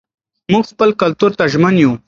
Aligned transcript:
موږ 0.51 0.63
خپل 0.71 0.89
کلتور 1.01 1.31
ته 1.37 1.43
ژمن 1.53 1.75
یو. 1.83 1.91